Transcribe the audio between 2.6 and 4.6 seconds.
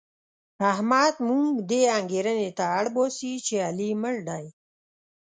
اړباسي چې علي مړ دی.